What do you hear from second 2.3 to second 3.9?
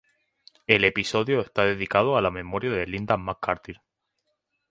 memoria de Linda McCartney.